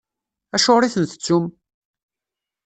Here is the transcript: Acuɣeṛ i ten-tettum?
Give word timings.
Acuɣeṛ 0.55 0.83
i 0.83 0.89
ten-tettum? 0.93 1.45